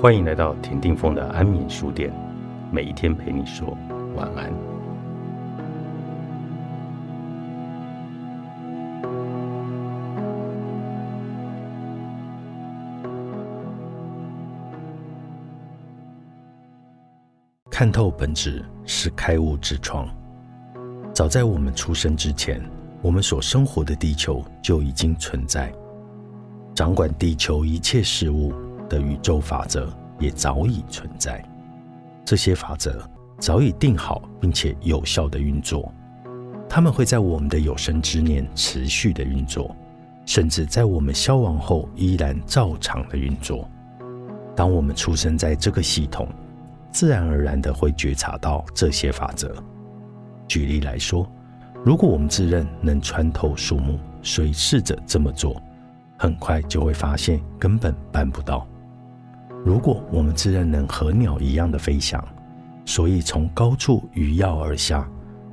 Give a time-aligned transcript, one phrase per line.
[0.00, 2.10] 欢迎来到田定峰的安眠书店，
[2.72, 3.76] 每一天陪你说
[4.16, 4.50] 晚安。
[17.70, 20.08] 看透本质是开悟之窗。
[21.12, 22.58] 早在我们出生之前，
[23.02, 25.70] 我们所生活的地球就已经存在，
[26.74, 28.50] 掌管地球一切事物。
[28.90, 31.42] 的宇宙法则也早已存在，
[32.26, 33.08] 这些法则
[33.38, 35.90] 早已定好并且有效的运作，
[36.68, 39.74] 他们会在我们的有生之年持续的运作，
[40.26, 43.66] 甚至在我们消亡后依然照常的运作。
[44.54, 46.28] 当我们出生在这个系统，
[46.90, 49.54] 自然而然的会觉察到这些法则。
[50.46, 51.26] 举例来说，
[51.82, 55.62] 如果我们自认能穿透树木，谁试着这么做，
[56.18, 58.66] 很快就会发现根本办不到。
[59.62, 62.22] 如果我们自认能和鸟一样的飞翔，
[62.86, 65.06] 所以从高处鱼跃而下，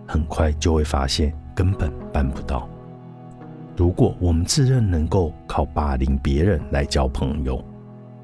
[0.07, 2.69] 很快就会发现根本办不到。
[3.75, 7.63] 如果我们自认能够靠霸凌别人来交朋友，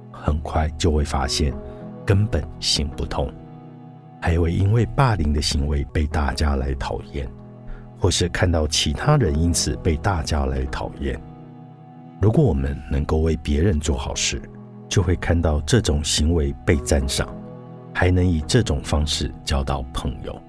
[0.10, 1.54] 很快就会发现
[2.06, 3.30] 根本行不通，
[4.22, 7.30] 还会因为霸凌的行为被大家来讨厌，
[8.00, 11.22] 或是看到其他人因此被大家来讨厌。
[12.22, 14.42] 如果我们能够为别人做好事，
[14.94, 17.28] 就会看到这种行为被赞赏，
[17.96, 20.40] 还能以这种方式交到朋友。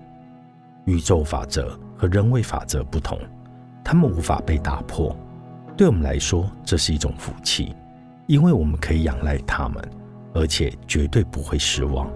[0.85, 3.19] 宇宙法则和人为法则不同，
[3.83, 5.17] 它们无法被打破。
[5.79, 7.75] 对我们来说，这是一种福气，
[8.27, 9.83] 因为我们可以仰赖它们，
[10.35, 12.07] 而且绝对不会失望。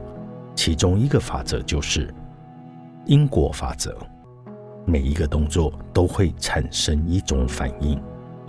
[0.55, 2.13] 其中一个法则就是
[3.07, 3.97] 因果法则，
[4.85, 7.99] 每一个动作都会产生一种反应。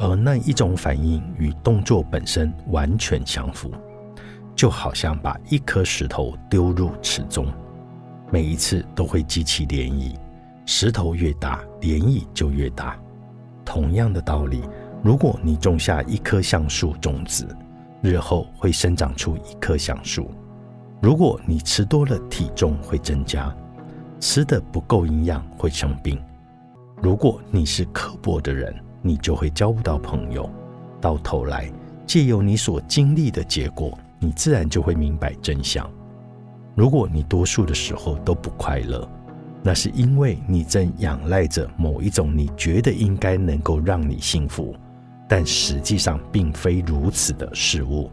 [0.02, 3.70] 而那一种反应与动作本身完全相符，
[4.55, 7.45] 就好像把一颗石头丢入池中，
[8.32, 10.15] 每一次都会激起涟漪，
[10.65, 12.98] 石头越大，涟漪就越大。
[13.65, 14.61] 同样的道理，
[15.04, 17.45] 如果你种下一棵橡树种子，
[18.02, 20.31] 日后会生长出一棵橡树。
[21.02, 23.54] 如果你吃多了，体重会增加；
[24.21, 26.17] 吃的不够营养，会生病。
[27.02, 30.49] 如果你是刻薄的人，你就会交不到朋友，
[30.99, 31.71] 到头来，
[32.05, 35.89] 借由你所经历的结果，你自然就会明白真相。
[36.76, 39.08] 如果你多数的时候都不快乐，
[39.61, 44.76] 那是因为你正仰赖着某一种你觉得应该能够让你幸福，
[45.27, 48.10] 但实际上并非如此的事物，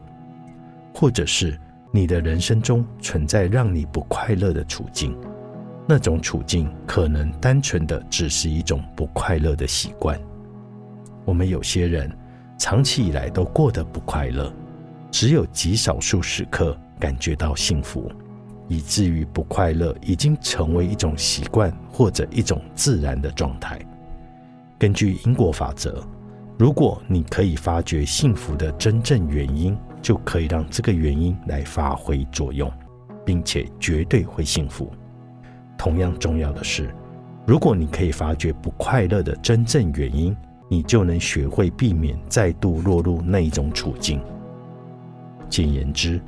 [0.93, 1.59] 或者是
[1.93, 5.17] 你的人生中存在让你不快乐的处境，
[5.87, 10.21] 那种处境可能单纯的只是一种不快乐的习惯。
[11.27, 12.11] 我们有些人
[12.57, 14.51] 长期以来都过得不快乐，
[15.11, 18.11] 只有极少数时刻感觉到幸福，
[18.69, 23.79] 以至于不快乐已经成为一种习惯或者一种自然的状态。
[24.79, 26.03] 根据因果法则，
[26.57, 32.73] 如果你可以发掘幸福的真正原因，就可以让这个原因来发挥作用，
[33.25, 34.91] 并且绝对会幸福。
[35.77, 36.95] 同样重要的是，
[37.47, 40.35] 如果你可以发掘不快乐的真正原因，
[40.69, 44.21] 你就能学会避免再度落入那一种处境。
[45.49, 46.21] 简言之，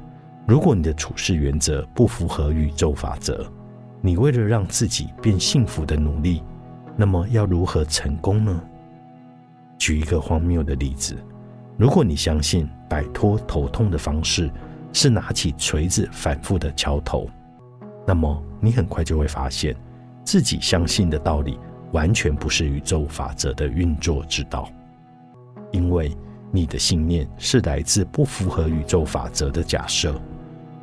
[0.47, 3.45] 如果你的处事原则不符合宇宙法则，
[4.01, 6.43] 你为了让自己变幸福的努力，
[6.97, 8.63] 那么要如何成功呢？
[9.77, 11.17] 举一个荒谬的例子：
[11.77, 14.51] 如果你相信摆脱头痛的方式
[14.93, 17.29] 是拿起锤子反复的敲头，
[18.07, 19.77] 那么你很快就会发现
[20.25, 21.59] 自己相信的道理。
[21.93, 24.69] 完全不是宇宙法则的运作之道，
[25.73, 26.15] 因为
[26.51, 30.15] 你的信念是来自不符合宇宙法则的假设。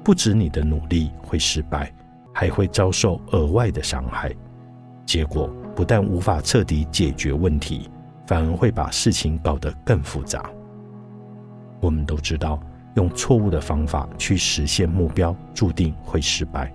[0.03, 1.91] 不止你的努力会失败，
[2.33, 4.31] 还会遭受额外的伤害。
[5.05, 7.89] 结果不但无法彻底解决问题，
[8.27, 10.49] 反而会把事情搞得更复杂。
[11.81, 12.59] 我们都知道，
[12.95, 16.67] 用错误的方法去实现目标，注定会失败；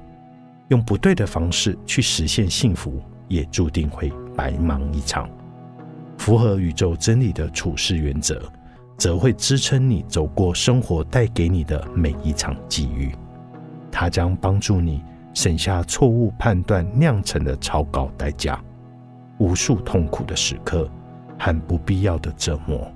[0.68, 3.00] 用不对的方式去实现幸福。
[3.30, 5.30] 也注定会白忙一场。
[6.18, 8.42] 符合宇宙真理的处事原则，
[8.98, 13.14] 则会支撑你走过生活带给你的每一场际遇。
[13.90, 18.62] 它将帮助你省下错误判断酿成的超高代价、
[19.38, 20.90] 无数痛苦的时刻
[21.38, 22.92] 和不必要的折磨。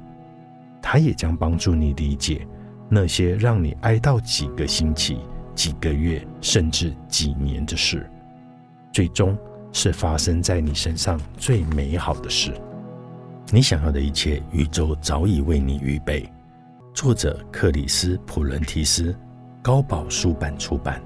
[0.82, 2.46] 它也将帮助你理解
[2.90, 5.20] 那些让你哀悼几个星期、
[5.54, 8.06] 几个月，甚至几年的事，
[8.92, 9.34] 最终。
[9.74, 12.54] 是发生在你身上最美好的事。
[13.52, 16.26] 你想要的一切，宇宙早已为你预备。
[16.94, 19.14] 作者：克里斯·普伦提斯，
[19.60, 21.02] 高宝书版出版。